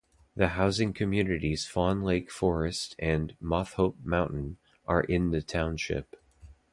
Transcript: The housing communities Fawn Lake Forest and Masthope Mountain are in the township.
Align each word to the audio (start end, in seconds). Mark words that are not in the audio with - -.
The 0.35 0.47
housing 0.57 0.93
communities 0.93 1.67
Fawn 1.67 2.01
Lake 2.01 2.31
Forest 2.31 2.95
and 2.97 3.37
Masthope 3.39 4.03
Mountain 4.03 4.57
are 4.87 5.01
in 5.01 5.29
the 5.29 5.43
township. 5.43 6.15